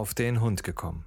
[0.00, 1.04] auf den Hund gekommen.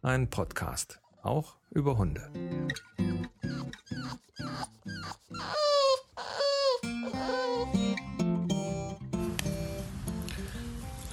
[0.00, 2.30] Ein Podcast, auch über Hunde.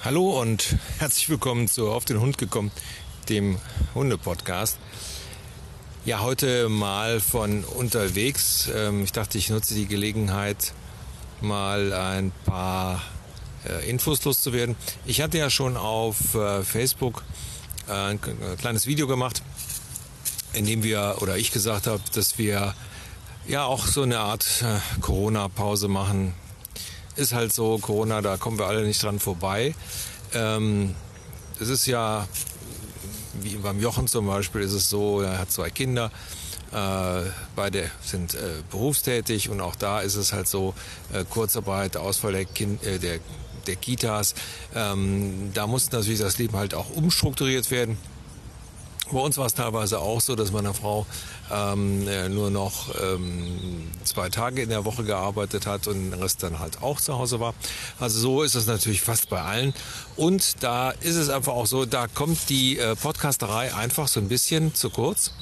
[0.02, 2.72] Hallo und herzlich willkommen zu Auf den Hund gekommen,
[3.28, 3.58] dem
[3.94, 4.78] Hunde-Podcast.
[6.06, 8.70] Ja, heute mal von unterwegs.
[8.74, 10.72] Ähm, ich dachte, ich nutze die Gelegenheit,
[11.44, 13.02] mal ein paar
[13.68, 14.76] äh, Infos loszuwerden.
[15.06, 17.22] Ich hatte ja schon auf äh, Facebook
[17.88, 18.20] äh, ein
[18.58, 19.42] kleines Video gemacht,
[20.52, 22.74] in dem wir oder ich gesagt habe, dass wir
[23.46, 24.64] ja auch so eine Art
[25.00, 26.34] Corona-Pause machen.
[27.16, 29.74] Ist halt so, Corona, da kommen wir alle nicht dran vorbei.
[30.32, 30.94] Ähm,
[31.60, 32.26] es ist ja
[33.40, 36.10] wie beim Jochen zum Beispiel ist es so, er hat zwei Kinder,
[37.54, 38.38] beide sind äh,
[38.70, 40.74] berufstätig und auch da ist es halt so,
[41.12, 43.20] äh, Kurzarbeit, Ausfall der, kind, äh, der,
[43.66, 44.34] der Kitas,
[44.74, 47.96] ähm, da muss natürlich das Leben halt auch umstrukturiert werden.
[49.12, 51.06] Bei uns war es teilweise auch so, dass meine Frau
[51.52, 56.42] ähm, äh, nur noch ähm, zwei Tage in der Woche gearbeitet hat und den Rest
[56.42, 57.54] dann halt auch zu Hause war.
[58.00, 59.74] Also so ist es natürlich fast bei allen.
[60.16, 64.28] Und da ist es einfach auch so, da kommt die äh, Podcasterei einfach so ein
[64.28, 65.32] bisschen zu kurz.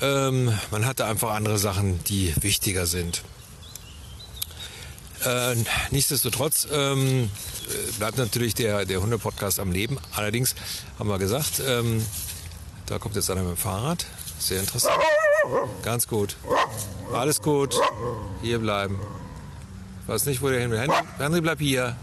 [0.00, 3.22] Ähm, man hatte einfach andere Sachen, die wichtiger sind.
[5.24, 5.56] Äh,
[5.90, 7.30] nichtsdestotrotz ähm,
[7.98, 9.98] bleibt natürlich der, der Hunde-Podcast am Leben.
[10.14, 10.54] Allerdings
[10.98, 12.04] haben wir gesagt, ähm,
[12.86, 14.06] da kommt jetzt einer mit dem Fahrrad.
[14.38, 14.96] Sehr interessant.
[15.82, 16.36] Ganz gut.
[17.12, 17.74] Alles gut.
[18.42, 19.00] Hier bleiben.
[20.02, 20.78] Ich weiß nicht, wo der hin will.
[20.78, 21.96] Henry, Henry bleib hier.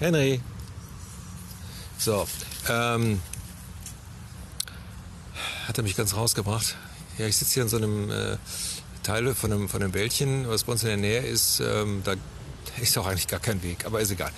[0.00, 0.40] Henry.
[1.98, 2.26] So.
[2.68, 3.20] Ähm,
[5.68, 6.76] hat er mich ganz rausgebracht.
[7.18, 8.38] Ja, ich sitze hier in so einem äh,
[9.02, 11.60] Teil von einem, von einem Wäldchen, was bei uns in der Nähe ist.
[11.60, 12.14] Ähm, da
[12.80, 14.32] ist auch eigentlich gar kein Weg, aber ist egal.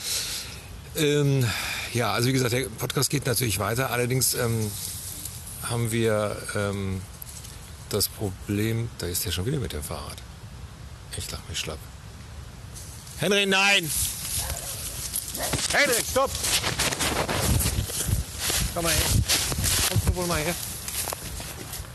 [0.97, 1.49] Ähm,
[1.93, 3.91] ja, also wie gesagt, der Podcast geht natürlich weiter.
[3.91, 4.71] Allerdings ähm,
[5.63, 7.01] haben wir ähm,
[7.91, 10.17] das Problem, da ist er schon wieder mit dem Fahrrad.
[11.17, 11.79] Ich lach mich schlapp.
[13.19, 13.89] Henry, nein!
[15.73, 16.31] Henry, stopp!
[18.75, 19.01] Komm mal her.
[19.89, 20.55] Kommst du wohl mal her?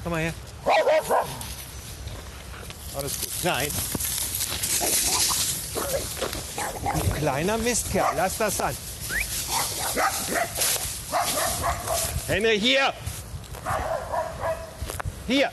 [0.06, 0.34] Komm mal her.
[2.96, 3.30] Alles gut.
[3.42, 3.72] Nein.
[6.94, 8.78] Du kleiner Mistkerl, lass das an.
[12.28, 12.94] Henry, hier!
[15.26, 15.52] Hier.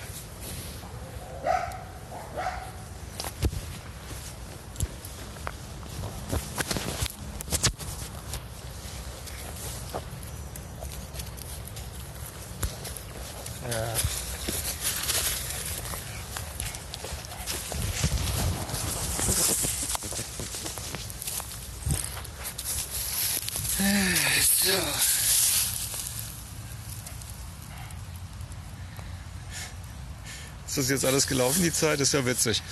[30.73, 32.01] Ist das jetzt alles gelaufen, die Zeit?
[32.01, 32.63] ist ja witzig.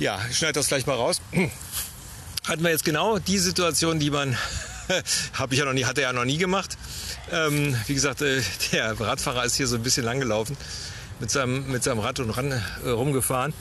[0.00, 1.20] Ja, ich schneide das gleich mal raus.
[2.48, 4.36] Hatten wir jetzt genau die Situation, die man,
[5.34, 6.76] habe ich ja noch nie, hatte ja noch nie gemacht.
[7.30, 10.56] Ähm, wie gesagt, äh, der Radfahrer ist hier so ein bisschen lang gelaufen
[11.20, 13.54] mit seinem, mit seinem Rad und ran, äh, rumgefahren.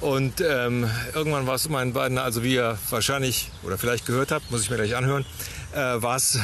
[0.00, 4.50] Und ähm, irgendwann war es meinen beiden, also wie ihr wahrscheinlich oder vielleicht gehört habt,
[4.50, 5.26] muss ich mir gleich anhören,
[5.74, 6.38] äh, war es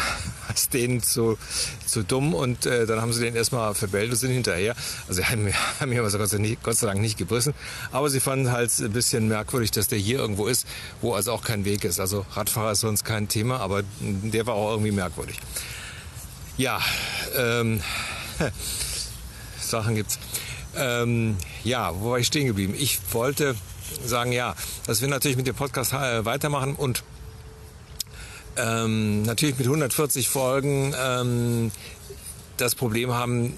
[0.72, 1.38] denen zu,
[1.86, 4.74] zu dumm und äh, dann haben sie den erstmal verbellt und sind hinterher.
[5.08, 6.30] Also haben, haben mir aber Gott,
[6.62, 7.54] Gott sei Dank nicht gebrissen.
[7.92, 10.66] Aber sie fanden halt ein bisschen merkwürdig, dass der hier irgendwo ist,
[11.00, 12.00] wo also auch kein Weg ist.
[12.00, 15.38] Also Radfahrer ist sonst kein Thema, aber der war auch irgendwie merkwürdig.
[16.56, 16.80] Ja,
[17.36, 17.80] ähm,
[19.60, 20.18] Sachen gibt's.
[20.76, 22.74] Ähm, ja, wo war ich stehen geblieben?
[22.78, 23.56] Ich wollte
[24.04, 24.54] sagen, ja,
[24.86, 27.02] dass wir natürlich mit dem Podcast äh, weitermachen und
[28.56, 31.70] ähm, natürlich mit 140 Folgen ähm,
[32.56, 33.54] das Problem haben,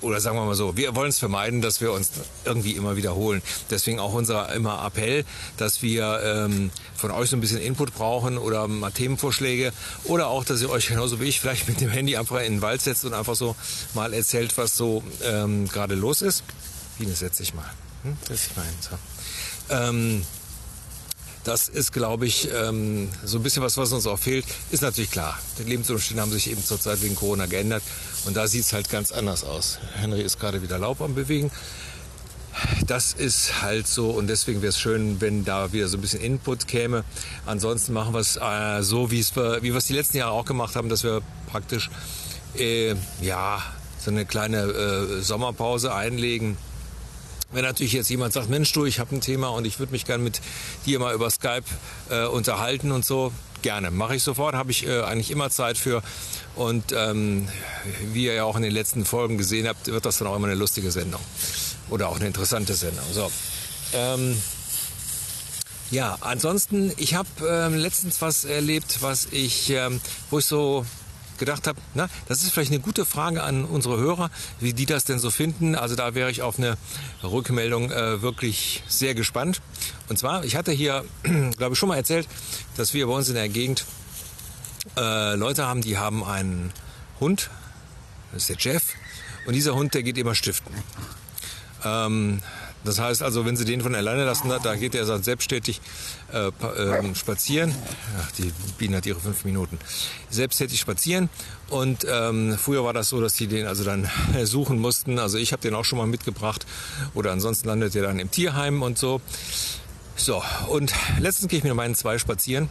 [0.00, 2.10] oder sagen wir mal so, wir wollen es vermeiden, dass wir uns
[2.44, 3.42] irgendwie immer wiederholen.
[3.70, 5.24] Deswegen auch unser immer Appell,
[5.56, 9.72] dass wir ähm, von euch so ein bisschen Input brauchen oder mal Themenvorschläge
[10.04, 12.62] oder auch, dass ihr euch genauso wie ich vielleicht mit dem Handy einfach in den
[12.62, 13.56] Wald setzt und einfach so
[13.94, 16.44] mal erzählt, was so ähm, gerade los ist.
[16.98, 17.68] Biene, setz dich mal.
[18.04, 18.16] Hm?
[18.28, 18.74] Dich mal hin.
[18.80, 19.74] So.
[19.74, 20.22] Ähm,
[21.48, 24.44] das ist, glaube ich, ähm, so ein bisschen was, was uns auch fehlt.
[24.70, 25.38] Ist natürlich klar.
[25.58, 27.82] Die Lebensumstände haben sich eben zurzeit wegen Corona geändert.
[28.26, 29.78] Und da sieht es halt ganz anders aus.
[29.94, 31.50] Henry ist gerade wieder Laub am Bewegen.
[32.86, 36.20] Das ist halt so und deswegen wäre es schön, wenn da wieder so ein bisschen
[36.20, 37.04] Input käme.
[37.46, 40.90] Ansonsten machen wir es äh, so, wie wir, es die letzten Jahre auch gemacht haben,
[40.90, 41.88] dass wir praktisch
[42.56, 43.62] äh, ja
[43.98, 46.58] so eine kleine äh, Sommerpause einlegen
[47.50, 50.04] Wenn natürlich jetzt jemand sagt, Mensch du, ich habe ein Thema und ich würde mich
[50.04, 50.40] gerne mit
[50.84, 51.64] dir mal über Skype
[52.10, 53.90] äh, unterhalten und so, gerne.
[53.90, 56.02] Mache ich sofort, habe ich äh, eigentlich immer Zeit für.
[56.56, 57.48] Und ähm,
[58.12, 60.46] wie ihr ja auch in den letzten Folgen gesehen habt, wird das dann auch immer
[60.46, 61.20] eine lustige Sendung.
[61.88, 63.04] Oder auch eine interessante Sendung.
[63.12, 63.30] So.
[63.94, 64.36] Ähm,
[65.90, 70.84] ja, ansonsten, ich habe ähm, letztens was erlebt, was ich, ähm, wo ich so
[71.38, 74.30] gedacht habe, na, das ist vielleicht eine gute Frage an unsere Hörer,
[74.60, 75.74] wie die das denn so finden.
[75.74, 76.76] Also da wäre ich auf eine
[77.22, 79.60] Rückmeldung äh, wirklich sehr gespannt.
[80.08, 81.04] Und zwar, ich hatte hier,
[81.56, 82.28] glaube ich, schon mal erzählt,
[82.76, 83.84] dass wir bei uns in der Gegend
[84.96, 86.72] äh, Leute haben, die haben einen
[87.20, 87.50] Hund,
[88.32, 88.82] das ist der Jeff,
[89.46, 90.74] und dieser Hund, der geht immer stiften.
[91.84, 92.42] Ähm,
[92.84, 95.80] das heißt also, wenn Sie den von alleine lassen, da geht er selbsttätig
[96.32, 97.74] äh, äh, spazieren.
[98.20, 99.78] Ach, die Biene hat ihre fünf Minuten.
[100.30, 101.28] Selbsttätig spazieren.
[101.70, 104.08] Und ähm, früher war das so, dass die den also dann
[104.44, 105.18] suchen mussten.
[105.18, 106.66] Also ich habe den auch schon mal mitgebracht.
[107.14, 109.20] Oder ansonsten landet er dann im Tierheim und so.
[110.16, 112.68] So, und letztens gehe ich mit meinen zwei spazieren.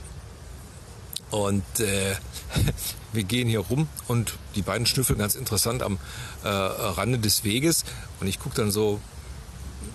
[1.32, 2.16] Und äh,
[3.14, 5.98] wir gehen hier rum und die beiden schnüffeln ganz interessant am
[6.44, 7.84] äh, Rande des Weges.
[8.20, 9.00] Und ich gucke dann so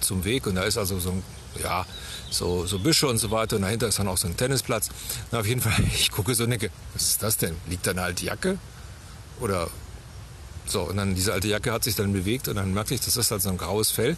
[0.00, 1.22] zum Weg und da ist also so ein,
[1.62, 1.86] ja,
[2.30, 4.88] so, so Büsche und so weiter und dahinter ist dann auch so ein Tennisplatz.
[5.30, 7.56] Na, auf jeden Fall, ich gucke so und denke, was ist das denn?
[7.68, 8.58] Liegt da eine alte Jacke?
[9.40, 9.68] Oder
[10.66, 13.16] so, und dann diese alte Jacke hat sich dann bewegt und dann merke ich, das
[13.16, 14.16] ist halt so ein graues Fell.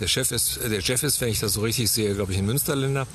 [0.00, 2.46] Der Chef ist, der Chef ist, wenn ich das so richtig sehe, glaube ich, ein
[2.46, 3.06] Münsterländer.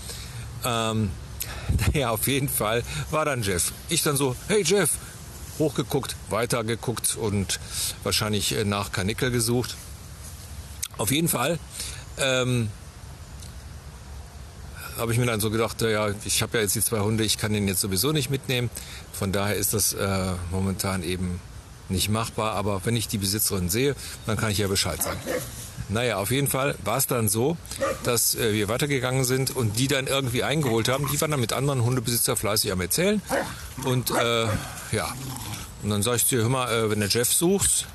[0.63, 1.09] Ähm,
[1.93, 3.71] naja, auf jeden Fall war dann Jeff.
[3.89, 4.91] Ich dann so, hey Jeff,
[5.59, 7.59] hochgeguckt, weitergeguckt und
[8.03, 9.75] wahrscheinlich äh, nach Kanickel gesucht.
[10.97, 11.59] Auf jeden Fall
[12.17, 12.69] ähm,
[14.97, 17.37] habe ich mir dann so gedacht, ja, ich habe ja jetzt die zwei Hunde, ich
[17.37, 18.69] kann den jetzt sowieso nicht mitnehmen.
[19.13, 21.39] Von daher ist das äh, momentan eben
[21.89, 22.53] nicht machbar.
[22.53, 23.95] Aber wenn ich die Besitzerin sehe,
[24.25, 25.19] dann kann ich ja Bescheid sagen.
[25.89, 27.57] Naja, auf jeden Fall war es dann so,
[28.03, 31.07] dass äh, wir weitergegangen sind und die dann irgendwie eingeholt haben.
[31.11, 33.21] Die waren dann mit anderen Hundebesitzer fleißig am Erzählen.
[33.83, 34.47] Und äh,
[34.91, 35.13] ja,
[35.83, 37.85] und dann sag ich ihr, hör mal, äh, wenn du Jeff suchst,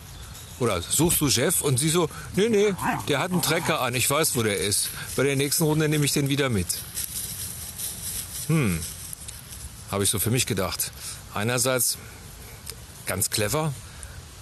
[0.60, 1.62] oder suchst du Jeff?
[1.62, 2.74] Und sie so, nee, nee,
[3.08, 4.88] der hat einen Trecker an, ich weiß, wo der ist.
[5.16, 6.66] Bei der nächsten Runde nehme ich den wieder mit.
[8.46, 8.80] Hm,
[9.90, 10.92] habe ich so für mich gedacht.
[11.34, 11.98] Einerseits
[13.06, 13.72] ganz clever,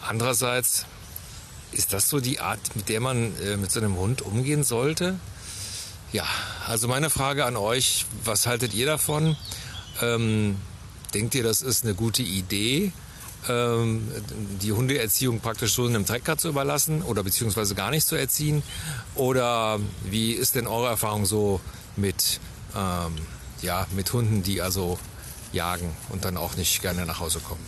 [0.03, 0.87] andererseits
[1.73, 5.19] ist das so die Art, mit der man äh, mit so einem Hund umgehen sollte?
[6.12, 6.25] Ja,
[6.67, 9.37] also meine Frage an euch, was haltet ihr davon?
[10.00, 10.56] Ähm,
[11.12, 12.93] denkt ihr, das ist eine gute Idee?
[13.49, 14.08] Ähm,
[14.62, 18.62] die Hundeerziehung praktisch so einem Trecker zu überlassen oder beziehungsweise gar nicht zu erziehen?
[19.14, 21.61] Oder wie ist denn eure Erfahrung so
[21.96, 22.40] mit,
[22.76, 23.14] ähm,
[23.62, 24.99] ja, mit Hunden, die also
[25.52, 27.64] jagen und dann auch nicht gerne nach Hause kommen?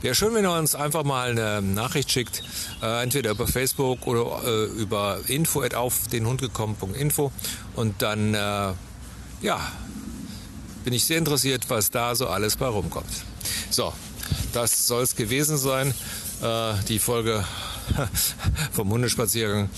[0.00, 2.42] Wäre schön, wenn ihr uns einfach mal eine Nachricht schickt,
[2.82, 7.32] äh, entweder über Facebook oder äh, über info at auf den Hund gekommen.info
[7.74, 8.72] und dann, äh,
[9.40, 9.72] ja,
[10.84, 13.10] bin ich sehr interessiert, was da so alles bei rumkommt.
[13.70, 13.92] So,
[14.52, 15.94] das soll es gewesen sein.
[16.42, 17.44] Äh, die Folge
[18.72, 19.70] vom Hundespaziergang.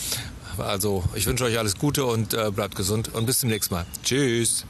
[0.59, 3.87] Also ich wünsche euch alles Gute und äh, bleibt gesund und bis zum nächsten Mal.
[4.03, 4.65] Tschüss.